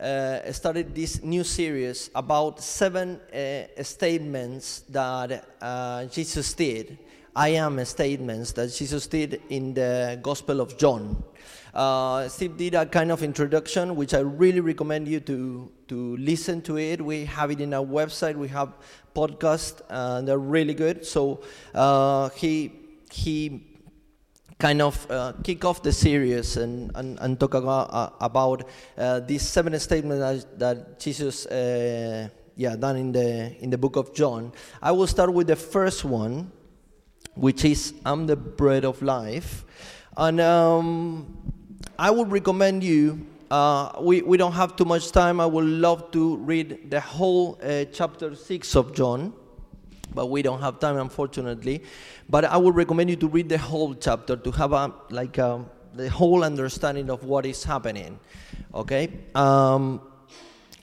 [0.00, 6.98] uh, started this new series about seven uh, statements that uh, Jesus did.
[7.34, 11.22] I am statements that Jesus did in the Gospel of John.
[11.74, 16.62] Uh, Steve did a kind of introduction, which I really recommend you to to listen
[16.62, 17.04] to it.
[17.04, 18.36] We have it in our website.
[18.36, 18.72] We have
[19.14, 21.04] podcasts, and they're really good.
[21.04, 21.42] So
[21.74, 22.72] uh, he
[23.12, 23.65] he
[24.58, 29.20] kind of uh, kick off the series and, and, and talk about, uh, about uh,
[29.20, 34.14] these seven statements that, that Jesus uh, yeah, done in the, in the book of
[34.14, 34.52] John.
[34.80, 36.50] I will start with the first one,
[37.34, 39.64] which is I'm the bread of life.
[40.16, 41.52] And um,
[41.98, 45.38] I would recommend you, uh, we, we don't have too much time.
[45.38, 49.34] I would love to read the whole uh, chapter 6 of John
[50.14, 51.82] but we don't have time unfortunately.
[52.28, 55.64] But i would recommend you to read the whole chapter to have a like a,
[55.94, 58.18] the whole understanding of what is happening
[58.74, 59.08] okay?
[59.34, 60.00] Um,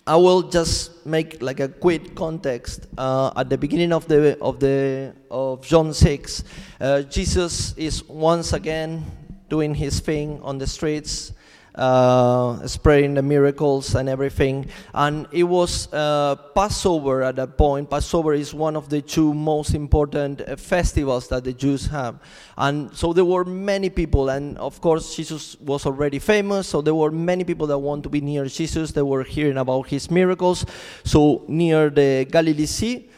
[0.05, 2.87] i will just make like a quick context.
[2.97, 6.43] Uh, at the beginning of the of the of john 6
[6.81, 9.05] uh, jesus is once again
[9.49, 11.31] doing his thing on the streets
[11.75, 14.67] uh, spreading the miracles and everything.
[14.93, 17.89] And it was uh, Passover at that point.
[17.89, 22.19] Passover is one of the two most important uh, festivals that the Jews have.
[22.57, 26.95] And so there were many people, and of course, Jesus was already famous, so there
[26.95, 28.91] were many people that want to be near Jesus.
[28.91, 30.65] They were hearing about his miracles.
[31.03, 33.09] So near the Galilee Sea,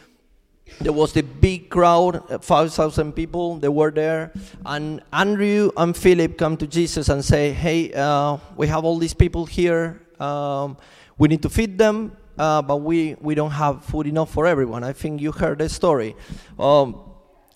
[0.80, 4.32] there was the big crowd, uh, 5,000 people, they were there.
[4.64, 9.14] And Andrew and Philip come to Jesus and say, Hey, uh, we have all these
[9.14, 10.02] people here.
[10.20, 10.76] Um,
[11.18, 14.84] we need to feed them, uh, but we, we don't have food enough for everyone.
[14.84, 16.14] I think you heard the story.
[16.58, 17.02] Um,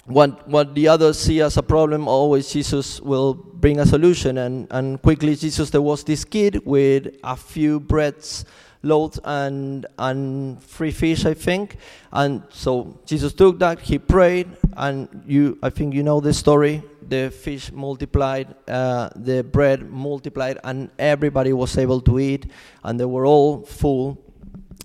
[0.07, 4.39] what, what the others see as a problem, always Jesus will bring a solution.
[4.39, 8.45] And, and quickly, Jesus, there was this kid with a few breads
[8.83, 11.77] loaves and and free fish, I think.
[12.13, 16.83] And so Jesus took that, he prayed, and you, I think you know the story.
[17.09, 22.47] The fish multiplied, uh, the bread multiplied, and everybody was able to eat,
[22.85, 24.19] and they were all full.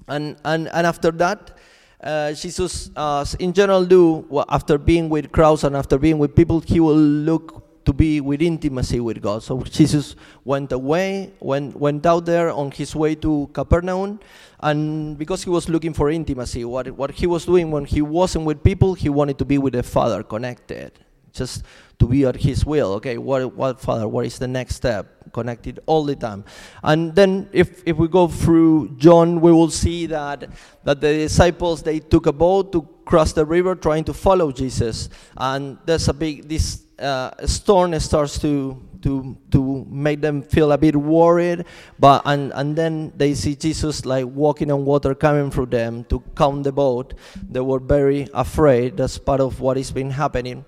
[0.07, 1.57] And and and after that.
[2.03, 6.35] Uh, Jesus, uh, in general, do well, after being with crowds and after being with
[6.35, 9.43] people, he will look to be with intimacy with God.
[9.43, 14.19] So Jesus went away, went, went out there on his way to Capernaum,
[14.59, 18.45] and because he was looking for intimacy, what, what he was doing when he wasn't
[18.45, 20.91] with people, he wanted to be with the Father, connected,
[21.31, 21.63] just
[21.99, 22.93] to be at his will.
[22.93, 25.31] Okay, what, what Father, what is the next step?
[25.31, 26.43] Connected all the time.
[26.81, 30.49] And then if, if we go through John, we will see that,
[30.83, 35.09] that the disciples, they took a boat to cross the river trying to follow Jesus.
[35.37, 40.77] And there's a big, this uh, storm starts to to to make them feel a
[40.77, 41.65] bit worried.
[41.99, 46.23] But and and then they see jesus like walking on water coming through them to
[46.33, 47.13] calm the boat.
[47.49, 48.97] They were very afraid.
[48.97, 50.65] That's part of what has been happening.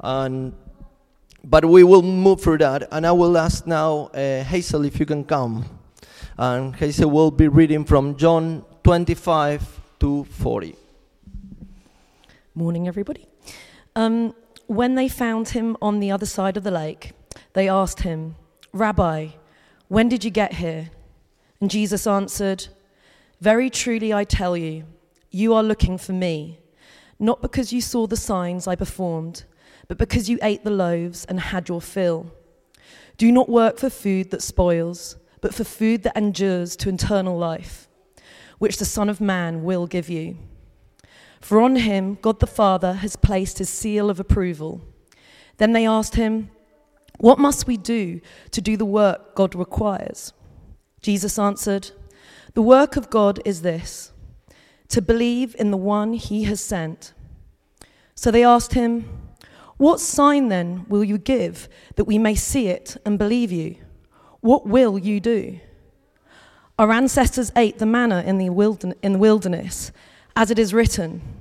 [0.00, 0.52] And
[1.44, 2.88] but we will move through that.
[2.90, 5.64] And i will ask now uh, hazel if you can come.
[6.38, 10.85] And hazel will be reading from john 25 to 40
[12.56, 13.28] morning everybody
[13.96, 14.34] um,
[14.66, 17.12] when they found him on the other side of the lake,
[17.54, 18.36] they asked him,
[18.72, 19.28] Rabbi,
[19.88, 20.90] when did you get here?
[21.60, 22.68] And Jesus answered,
[23.40, 24.84] Very truly I tell you,
[25.30, 26.58] you are looking for me,
[27.18, 29.44] not because you saw the signs I performed,
[29.88, 32.32] but because you ate the loaves and had your fill.
[33.16, 37.88] Do not work for food that spoils, but for food that endures to eternal life,
[38.58, 40.36] which the Son of Man will give you.
[41.46, 44.80] For on him God the Father has placed his seal of approval.
[45.58, 46.50] Then they asked him,
[47.18, 48.20] What must we do
[48.50, 50.32] to do the work God requires?
[51.02, 51.92] Jesus answered,
[52.54, 54.10] The work of God is this
[54.88, 57.12] to believe in the one he has sent.
[58.16, 59.08] So they asked him,
[59.76, 63.76] What sign then will you give that we may see it and believe you?
[64.40, 65.60] What will you do?
[66.76, 69.92] Our ancestors ate the manna in the wilderness
[70.34, 71.35] as it is written,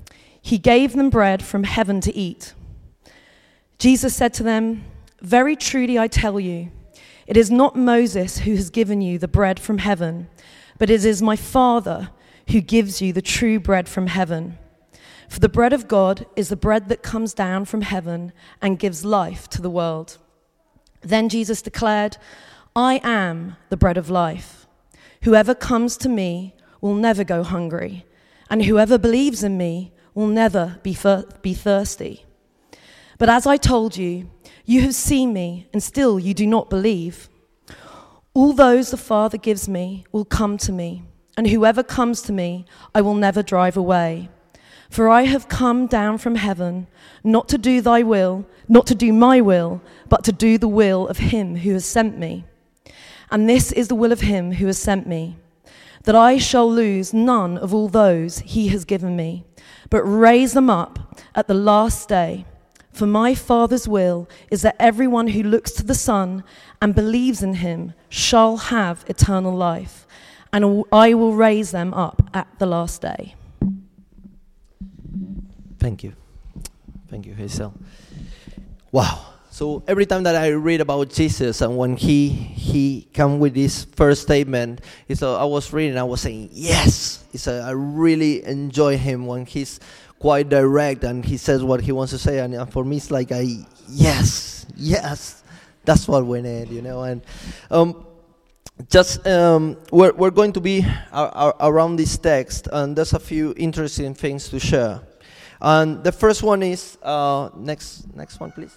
[0.46, 2.54] He gave them bread from heaven to eat.
[3.80, 4.84] Jesus said to them,
[5.20, 6.72] Very truly I tell you,
[7.26, 10.30] it is not Moses who has given you the bread from heaven,
[10.78, 12.12] but it is my Father
[12.52, 14.60] who gives you the true bread from heaven.
[15.30, 18.32] For the bread of God is the bread that comes down from heaven
[18.62, 20.20] and gives life to the world.
[21.02, 22.18] Then Jesus declared,
[22.76, 24.68] I am the bread of life.
[25.24, 28.06] Whoever comes to me will never go hungry,
[28.48, 30.98] and whoever believes in me will never be,
[31.44, 32.26] be thirsty.
[33.20, 34.32] But as I told you,
[34.66, 37.30] you have seen me, and still you do not believe.
[38.34, 41.04] All those the Father gives me will come to me,
[41.38, 44.30] and whoever comes to me, I will never drive away.
[44.90, 46.88] For I have come down from heaven,
[47.24, 51.08] not to do thy will, not to do my will, but to do the will
[51.08, 52.46] of him who has sent me.
[53.32, 55.38] And this is the will of him who has sent me,
[56.06, 59.44] that I shall lose none of all those he has given me,
[59.90, 62.46] but raise them up at the last day.
[62.92, 66.44] For my Father's will is that everyone who looks to the Son
[66.82, 70.08] and believes in him shall have eternal life,
[70.54, 73.36] and I will raise them up at the last day.
[75.80, 76.14] Thank you.
[77.10, 77.74] Thank you, Hazel.
[78.92, 79.35] Wow.
[79.56, 83.86] So every time that I read about Jesus and when he he come with this
[83.86, 87.24] first statement, it's a, I was reading, I was saying yes.
[87.32, 89.80] It's a, I really enjoy him when he's
[90.20, 93.32] quite direct and he says what he wants to say, and, for me it's like
[93.32, 95.42] I yes, yes,
[95.86, 97.04] that's what we need, you know.
[97.04, 97.22] And
[97.72, 98.06] um,
[98.90, 103.22] just um, we're we're going to be ar- ar- around this text, and there's a
[103.22, 105.00] few interesting things to share.
[105.62, 108.76] And the first one is uh, next next one, please.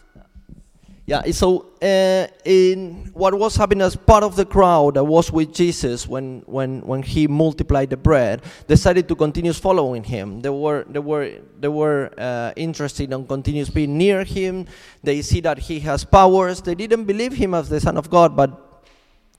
[1.08, 5.54] Yeah, so uh, in what was happening as part of the crowd that was with
[5.54, 10.42] Jesus when, when, when he multiplied the bread, decided to continue following him.
[10.42, 14.66] They were, they were, they were uh, interested in continuous being near him.
[15.02, 16.60] They see that he has powers.
[16.60, 18.67] They didn't believe him as the Son of God, but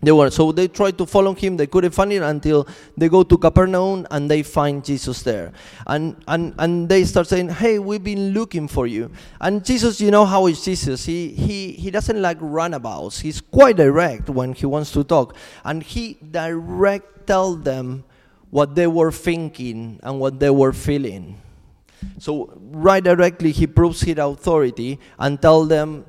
[0.01, 1.57] they were so they tried to follow him.
[1.57, 2.65] They couldn't find it until
[2.95, 5.51] they go to Capernaum and they find Jesus there,
[5.87, 9.11] and and and they start saying, "Hey, we've been looking for you."
[9.41, 11.03] And Jesus, you know how is Jesus?
[11.03, 13.19] He he he doesn't like runabouts.
[13.19, 15.35] He's quite direct when he wants to talk,
[15.65, 18.05] and he direct tell them
[18.51, 21.41] what they were thinking and what they were feeling.
[22.19, 26.05] So right directly, he proves his authority and tell them,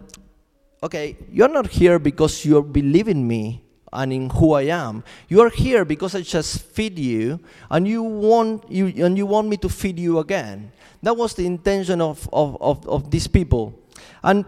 [0.80, 5.04] "Okay, you're not here because you believe in me." And in who I am.
[5.28, 7.40] You are here because I just feed you,
[7.70, 10.72] and you want you and you want me to feed you again.
[11.02, 13.74] That was the intention of, of, of, of these people.
[14.22, 14.44] And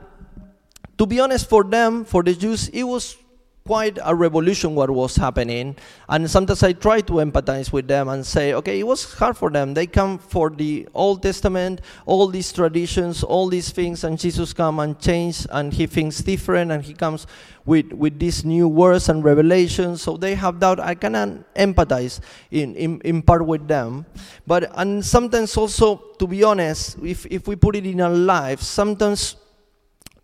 [0.99, 3.17] to be honest, for them, for the Jews, it was
[3.64, 5.76] quite a revolution what was happening.
[6.09, 9.50] And sometimes i try to empathize with them and say okay it was hard for
[9.50, 9.75] them.
[9.75, 14.81] They come for the old testament all these traditions all these things and jesus come
[14.81, 17.26] and change and he thinks different and he comes
[17.64, 20.03] with with these new words and revelations.
[20.03, 20.81] So they have doubt.
[20.81, 22.20] I cannot empathize
[22.50, 24.06] in, in in part with them.
[24.47, 28.61] But and sometimes also to be honest if if we put it in our life
[28.61, 29.37] sometimes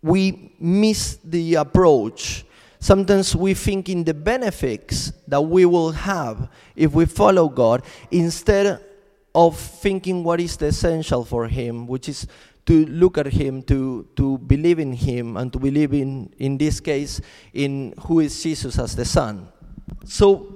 [0.01, 2.45] we miss the approach
[2.79, 8.81] Sometimes we think in the benefits that we will have if we follow God instead
[9.35, 12.25] of thinking what is the essential for Him, which is
[12.65, 16.79] to look at Him, to, to believe in Him, and to believe in, in this
[16.79, 17.19] case,
[17.53, 19.47] in who is Jesus as the Son.
[20.05, 20.55] So,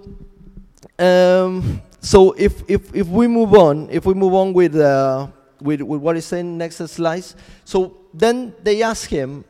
[0.97, 5.27] um, so if, if, if we move on, if we move on with, uh,
[5.61, 7.25] with, with what is in next slide,
[7.65, 9.43] so then they ask him,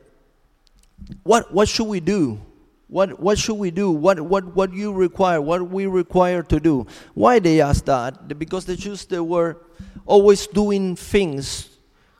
[1.24, 2.40] what, what should we do?
[2.88, 3.92] What, what should we do?
[3.92, 5.42] What, what, what you require?
[5.42, 6.86] What we require to do?
[7.14, 8.38] Why they asked that?
[8.38, 9.58] Because the Jews, they were
[10.06, 11.70] always doing things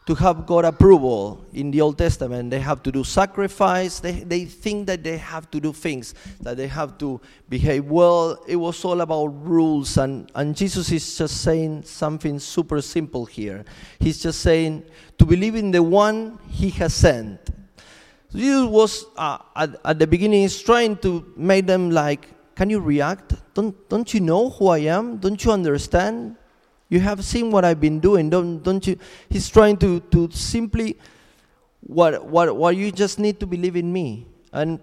[0.06, 2.50] to have God approval in the Old Testament.
[2.50, 4.00] They have to do sacrifice.
[4.00, 8.44] They, they think that they have to do things, that they have to behave well.
[8.48, 9.98] It was all about rules.
[9.98, 13.64] And, and Jesus is just saying something super simple here.
[14.00, 14.84] He's just saying
[15.20, 17.40] to believe in the one he has sent
[18.34, 23.34] Jesus was uh, at, at the beginning trying to make them like, can you react?
[23.54, 25.18] Don't don't you know who I am?
[25.18, 26.36] Don't you understand?
[26.90, 28.30] You have seen what I've been doing.
[28.30, 28.98] Don't don't you?
[29.30, 30.98] He's trying to to simply
[31.82, 34.28] what what what you just need to believe in me.
[34.52, 34.80] And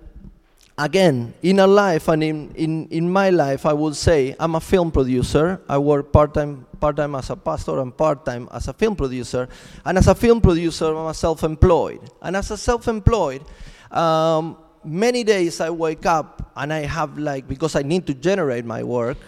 [0.80, 4.60] again, in a life and in, in, in my life, I would say I'm a
[4.60, 5.60] film producer.
[5.68, 8.96] I work part time part time as a pastor and part time as a film
[8.96, 9.48] producer.
[9.84, 12.00] And as a film producer, I'm self employed.
[12.22, 13.42] And as a self employed,
[13.90, 18.64] um, many days I wake up and I have like because I need to generate
[18.64, 19.18] my work.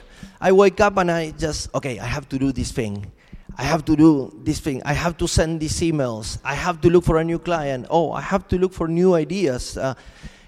[0.40, 3.12] I wake up and I just okay, I have to do this thing.
[3.58, 4.80] I have to do this thing.
[4.84, 6.38] I have to send these emails.
[6.42, 7.86] I have to look for a new client.
[7.90, 9.76] Oh, I have to look for new ideas.
[9.76, 9.92] Uh,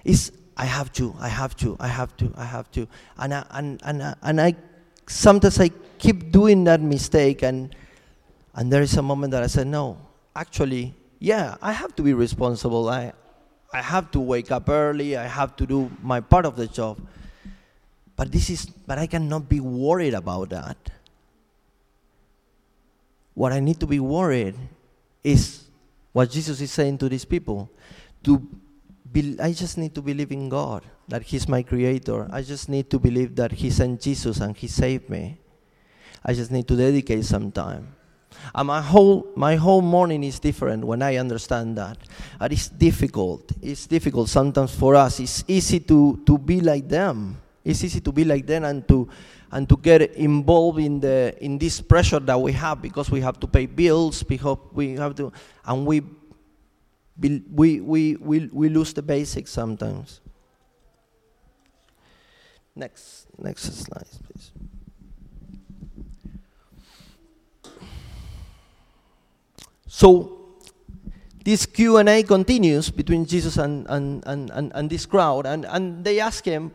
[0.05, 2.87] it's I have to, I have to, I have to, I have to.
[3.19, 4.55] And I, and, and, and I
[5.07, 7.75] sometimes I keep doing that mistake, and
[8.55, 9.99] and there is a moment that I said, no,
[10.35, 12.89] actually, yeah, I have to be responsible.
[12.89, 13.13] I
[13.73, 15.17] I have to wake up early.
[15.17, 16.99] I have to do my part of the job.
[18.17, 20.77] But this is, but I cannot be worried about that.
[23.35, 24.55] What I need to be worried
[25.25, 25.65] is
[26.13, 27.69] what Jesus is saying to these people.
[28.23, 28.47] To
[29.15, 32.29] be, I just need to believe in God, that He's my creator.
[32.31, 35.39] I just need to believe that He sent Jesus and He saved me.
[36.23, 37.95] I just need to dedicate some time.
[38.55, 41.97] And my whole, my whole morning is different when I understand that.
[42.41, 43.53] And it's difficult.
[43.63, 45.21] It's difficult sometimes for us.
[45.21, 47.39] It's easy to, to be like them.
[47.65, 49.09] It's easy to be like them and to,
[49.53, 53.39] and to get involved in, the, in this pressure that we have because we have
[53.41, 55.33] to pay bills, because we have to,
[55.65, 56.03] and we,
[57.19, 60.21] we, we, we, we lose the basics sometimes.
[62.77, 64.51] Next, next slide, please.
[69.87, 70.41] So
[71.45, 76.19] this Q&A continues between Jesus and, and, and, and, and this crowd, and, and they
[76.19, 76.73] ask him,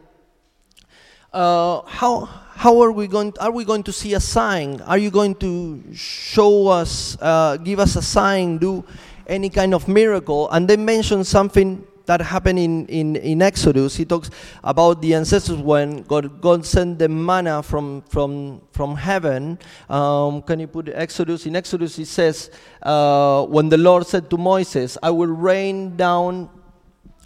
[1.34, 4.80] uh, how, how are we going, are we going to see a sign?
[4.82, 8.86] Are you going to show us, uh, give us a sign, do
[9.30, 10.50] any kind of miracle?
[10.50, 13.96] And they mention something that happened in, in, in Exodus.
[13.96, 14.32] He talks
[14.64, 19.60] about the ancestors when God, God sent the manna from, from, from heaven.
[19.88, 21.46] Um, can you put Exodus?
[21.46, 22.50] In Exodus, he says,
[22.82, 26.50] uh, when the Lord said to Moses, I will rain down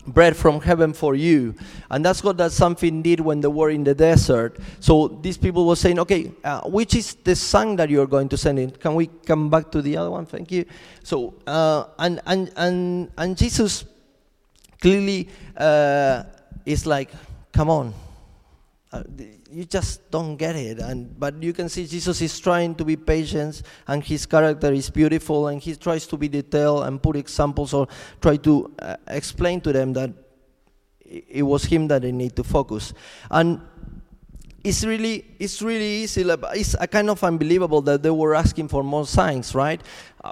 [0.05, 1.55] bread from heaven for you.
[1.89, 4.59] And that's what that something did when they were in the desert.
[4.79, 8.37] So these people were saying okay uh, which is the sign that you're going to
[8.37, 8.71] send in?
[8.71, 10.25] Can we come back to the other one?
[10.25, 10.65] Thank you.
[11.03, 13.85] So uh, and and and and jesus
[14.83, 16.23] clearly uh,
[16.65, 17.09] it's like,
[17.53, 17.93] come on,
[18.93, 19.01] uh,
[19.51, 20.79] you just don't get it.
[20.79, 24.89] And but you can see Jesus is trying to be patient, and his character is
[24.89, 27.87] beautiful, and he tries to be detailed and put examples or
[28.21, 30.11] try to uh, explain to them that
[31.03, 32.93] it was him that they need to focus.
[33.31, 33.59] And
[34.63, 36.21] it's really it's really easy.
[36.53, 39.81] It's a kind of unbelievable that they were asking for more signs, right?
[40.23, 40.31] Uh,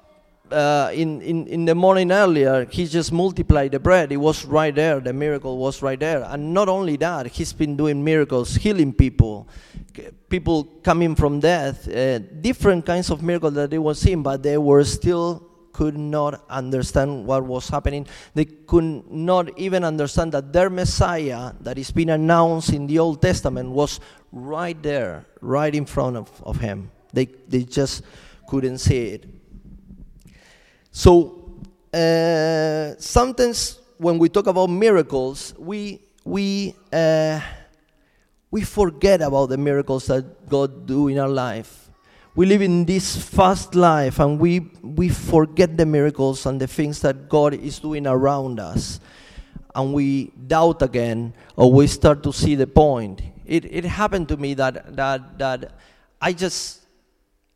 [0.51, 4.11] uh, in, in, in the morning earlier, he just multiplied the bread.
[4.11, 4.99] It was right there.
[4.99, 6.23] The miracle was right there.
[6.23, 9.47] And not only that, he's been doing miracles, healing people,
[10.29, 14.57] people coming from death, uh, different kinds of miracles that they were seeing, but they
[14.57, 18.05] were still could not understand what was happening.
[18.33, 23.21] They could not even understand that their Messiah, that is being announced in the Old
[23.21, 23.99] Testament, was
[24.31, 26.91] right there, right in front of, of him.
[27.13, 28.03] They, they just
[28.47, 29.40] couldn't see it.
[30.91, 31.49] So
[31.93, 37.39] uh, sometimes when we talk about miracles, we we uh,
[38.51, 41.89] we forget about the miracles that God do in our life.
[42.35, 47.01] We live in this fast life, and we we forget the miracles and the things
[47.01, 48.99] that God is doing around us,
[49.73, 53.21] and we doubt again, or we start to see the point.
[53.45, 55.71] It it happened to me that that that
[56.21, 56.80] I just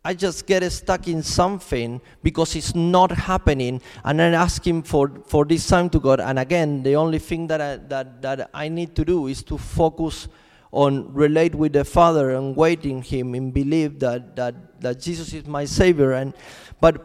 [0.05, 5.45] I just get stuck in something because it's not happening, and I'm asking for, for
[5.45, 6.19] this time to God.
[6.19, 9.57] And again, the only thing that I, that, that I need to do is to
[9.57, 10.27] focus
[10.71, 15.47] on relate with the Father and waiting Him and believe that, that, that Jesus is
[15.47, 16.11] my Savior.
[16.11, 16.35] And,
[16.79, 17.03] but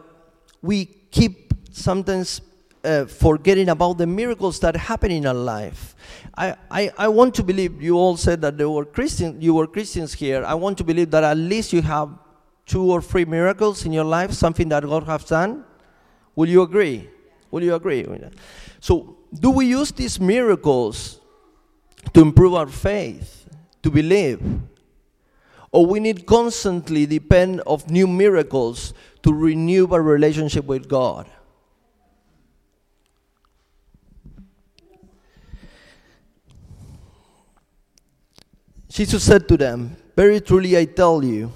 [0.61, 2.41] we keep sometimes
[2.83, 5.95] uh, forgetting about the miracles that happen in our life.
[6.37, 9.65] I, I, I want to believe you all said that there were Christians, you were
[9.65, 10.43] Christians here.
[10.45, 12.09] I want to believe that at least you have
[12.71, 15.65] two or three miracles in your life, something that God has done?
[16.37, 17.09] Will you agree?
[17.51, 18.07] Will you agree?
[18.79, 21.19] So, do we use these miracles
[22.13, 23.49] to improve our faith,
[23.83, 24.39] to believe?
[25.73, 31.29] Or we need constantly depend of new miracles to renew our relationship with God?
[38.87, 41.51] Jesus said to them, Very truly I tell you,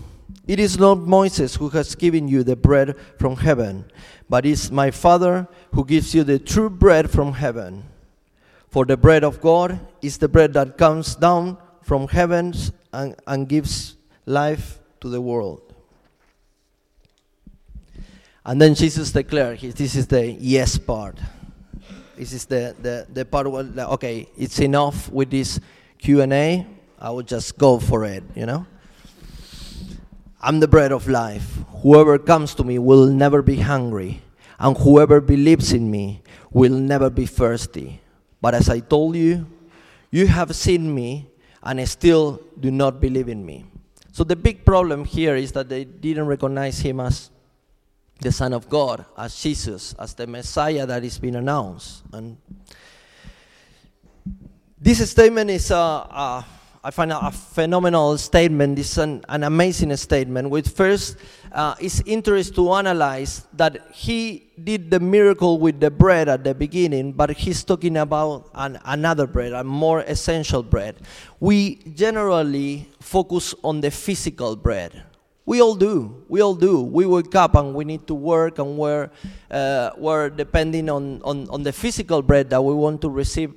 [0.48, 3.86] it is not Moses who has given you the bread from heaven,
[4.30, 7.84] but it's my Father who gives you the true bread from heaven.
[8.70, 12.54] For the bread of God is the bread that comes down from heaven
[12.92, 15.74] and, and gives life to the world.
[18.46, 21.18] And then Jesus declared, this is the yes part.
[22.16, 25.60] This is the, the, the part where, okay, it's enough with this
[25.98, 26.68] Q&A.
[27.00, 28.68] I will just go for it, you know.
[30.42, 31.58] I'm the bread of life.
[31.82, 34.22] Whoever comes to me will never be hungry,
[34.60, 38.02] and whoever believes in me will never be thirsty.
[38.42, 39.48] But as I told you,
[40.12, 41.28] you have seen me
[41.64, 43.66] and still do not believe in me.
[44.12, 47.32] So the big problem here is that they didn't recognize him as
[48.22, 52.04] the Son of God, as Jesus, as the Messiah that is being announced.
[52.14, 52.38] And
[54.80, 56.46] this statement is a, a
[56.86, 58.78] I find a, phenomenal statement.
[58.78, 60.52] It's an, an amazing statement.
[60.52, 61.18] With first,
[61.52, 66.54] uh, it's interesting to analyze that he did the miracle with the bread at the
[66.54, 70.98] beginning, but he's talking about an, another bread, a more essential bread.
[71.40, 75.02] We generally focus on the physical bread.
[75.48, 76.24] We all do.
[76.30, 76.84] We all do.
[76.84, 79.10] We wake up and we need to work, and we're,
[79.50, 83.56] uh, we're depending on, on, on the physical bread that we want to receive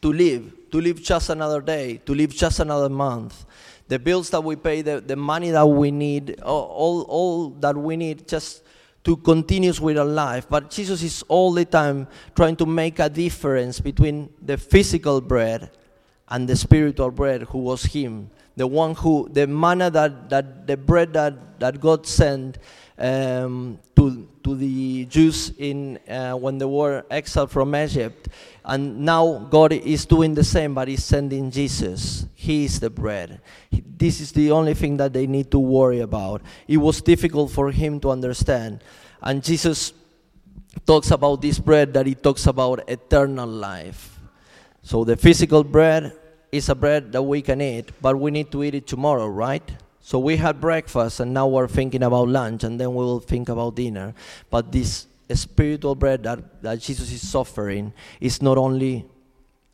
[0.00, 3.44] to live to live just another day, to live just another month.
[3.88, 7.96] The bills that we pay, the, the money that we need, all, all that we
[7.96, 8.64] need just
[9.04, 10.46] to continue with our life.
[10.48, 15.70] But Jesus is all the time trying to make a difference between the physical bread
[16.28, 18.30] and the spiritual bread, who was Him.
[18.56, 22.58] The one who, the manna that, that the bread that, that God sent
[22.98, 28.28] um, to, to the Jews in, uh, when they were exiled from Egypt.
[28.64, 32.26] And now God is doing the same, but He's sending Jesus.
[32.34, 33.40] He is the bread.
[33.70, 36.42] This is the only thing that they need to worry about.
[36.68, 38.82] It was difficult for Him to understand.
[39.20, 39.92] And Jesus
[40.86, 44.20] talks about this bread that He talks about eternal life.
[44.82, 46.12] So the physical bread
[46.50, 49.62] is a bread that we can eat, but we need to eat it tomorrow, right?
[50.00, 53.48] So we had breakfast and now we're thinking about lunch and then we will think
[53.48, 54.14] about dinner.
[54.50, 59.06] But this spiritual bread that, that Jesus is suffering is not only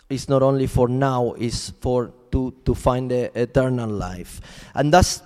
[0.09, 4.41] is not only for now, is for to, to find the eternal life.
[4.75, 5.23] And that's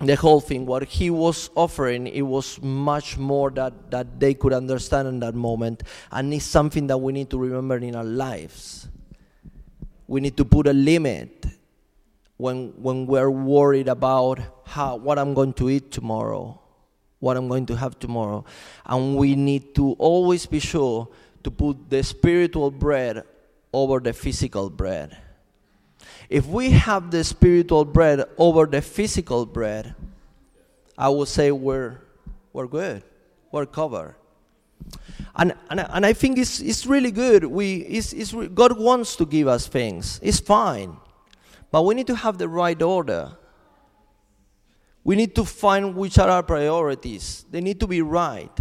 [0.00, 0.66] the whole thing.
[0.66, 5.34] What he was offering, it was much more that, that they could understand in that
[5.34, 5.82] moment.
[6.10, 8.88] And it's something that we need to remember in our lives.
[10.06, 11.46] We need to put a limit
[12.36, 16.60] when, when we're worried about how, what I'm going to eat tomorrow,
[17.22, 18.44] what I'm going to have tomorrow.
[18.84, 21.06] And we need to always be sure
[21.44, 23.22] to put the spiritual bread
[23.72, 25.16] over the physical bread.
[26.28, 29.94] If we have the spiritual bread over the physical bread,
[30.98, 32.00] I would say we're,
[32.52, 33.04] we're good,
[33.52, 34.16] we're covered.
[35.36, 37.44] And, and, and I think it's, it's really good.
[37.44, 40.96] We, it's, it's, God wants to give us things, it's fine.
[41.70, 43.36] But we need to have the right order.
[45.04, 47.44] We need to find which are our priorities.
[47.50, 48.52] They need to be right.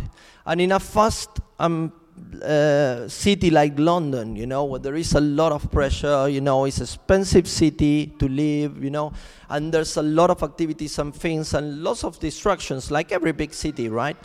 [0.46, 1.94] And in a fast um,
[2.42, 6.66] uh, city like London, you know, where there is a lot of pressure, you know,
[6.66, 9.14] it's an expensive city to live, you know,
[9.50, 13.54] and there's a lot of activities and things and lots of distractions, like every big
[13.54, 14.18] city, right?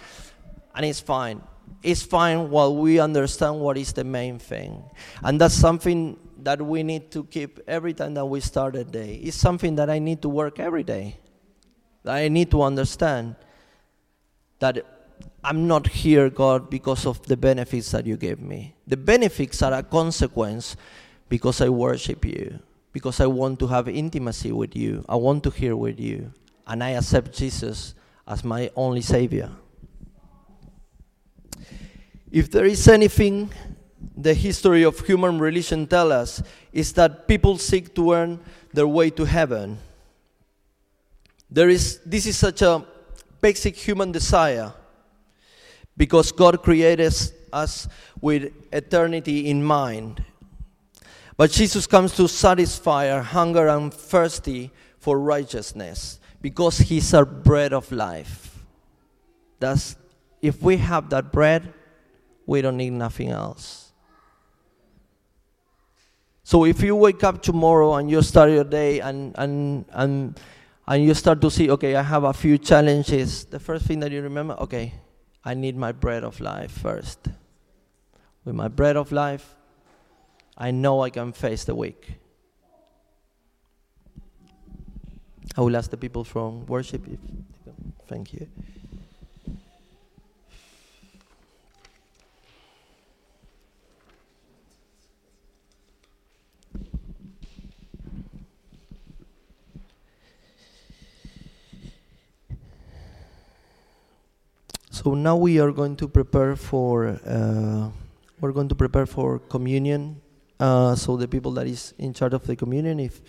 [0.74, 1.42] And it's fine.
[1.82, 4.82] It's fine while we understand what is the main thing.
[5.22, 9.16] And that's something that we need to keep every time that we start a day.
[9.16, 11.16] It's something that I need to work every day.
[12.08, 13.36] I need to understand
[14.58, 14.84] that
[15.44, 18.74] I'm not here, God, because of the benefits that you gave me.
[18.86, 20.76] The benefits are a consequence
[21.28, 22.58] because I worship you,
[22.92, 26.32] because I want to have intimacy with you, I want to hear with you,
[26.66, 27.94] and I accept Jesus
[28.26, 29.50] as my only Savior.
[32.30, 33.50] If there is anything
[34.16, 36.42] the history of human religion tells us
[36.72, 38.40] is that people seek to earn
[38.72, 39.78] their way to heaven.
[41.50, 42.84] There is, this is such a
[43.40, 44.72] basic human desire
[45.96, 47.12] because God created
[47.52, 47.88] us
[48.20, 50.24] with eternity in mind.
[51.36, 57.72] But Jesus comes to satisfy our hunger and thirsty for righteousness because He's our bread
[57.72, 58.64] of life.
[59.58, 59.96] Thus,
[60.42, 61.72] if we have that bread,
[62.46, 63.92] we don't need nothing else.
[66.44, 70.40] So if you wake up tomorrow and you start your day and, and, and,
[70.88, 74.12] and you start to see, okay, I have a few challenges, the first thing that
[74.12, 74.94] you remember, okay,
[75.44, 77.28] I need my bread of life first.
[78.44, 79.54] With my bread of life,
[80.56, 82.18] I know I can face the week.
[85.56, 87.18] I will ask the people from worship if,
[88.06, 88.46] thank you.
[105.06, 107.90] So now we are going to prepare for uh,
[108.40, 110.20] we're going to prepare for communion.
[110.58, 113.22] Uh, so the people that is in charge of the communion, if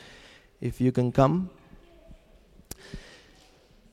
[0.60, 1.52] if you can come.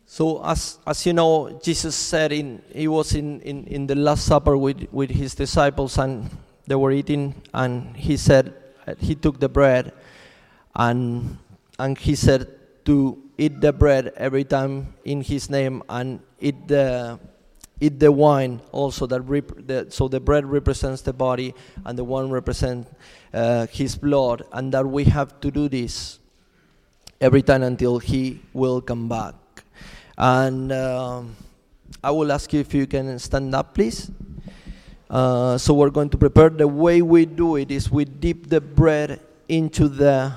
[0.07, 4.25] So as as you know, Jesus said in he was in, in, in the Last
[4.25, 6.31] Supper with, with his disciples and
[6.67, 8.55] they were eating and he said
[8.99, 9.93] he took the bread
[10.75, 11.37] and
[11.79, 12.49] and he said
[12.87, 17.19] to eat the bread every time in His name and eat the
[17.81, 22.05] eat the wine also that rep- the, so the bread represents the body and the
[22.05, 22.91] wine represents
[23.33, 26.19] uh, His blood, and that we have to do this
[27.21, 29.35] every time until He will come back.
[30.17, 31.37] And um,
[32.03, 34.11] I will ask you if you can stand up, please.
[35.11, 36.51] Uh, so we're going to prepare.
[36.51, 40.33] The way we do it is we dip the bread into the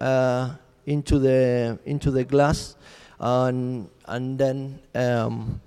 [0.00, 0.50] uh,
[0.86, 2.76] into the into the glass,
[3.18, 5.60] and and then um,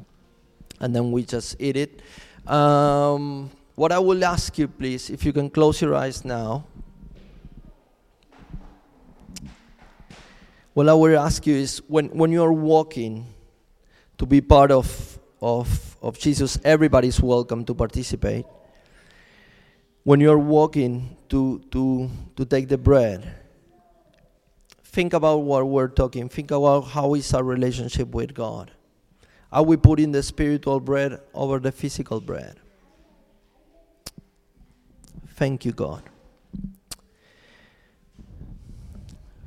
[0.80, 2.02] and then we just eat it.
[2.48, 6.66] Um, what I will ask you, please, if you can close your eyes now.
[10.74, 13.28] What I will ask you is when, when you are walking
[14.18, 18.46] to be part of, of, of Jesus, everybody's welcome to participate.
[20.04, 23.36] When you're walking to, to, to take the bread,
[24.84, 26.30] think about what we're talking.
[26.30, 28.72] Think about how is our relationship with God.
[29.54, 32.60] Are we putting the spiritual bread over the physical bread?
[35.36, 36.02] Thank you, God.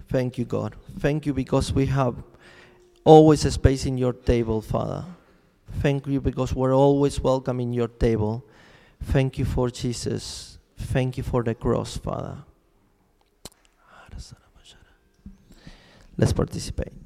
[0.09, 0.77] Thank you, God.
[1.01, 2.15] Thank you because we have
[3.03, 5.05] always a space in your table, Father.
[5.81, 8.45] Thank you because we're always welcome in your table.
[9.03, 10.59] Thank you for Jesus.
[10.79, 12.37] Thank you for the cross, Father.
[16.17, 17.06] Let's participate.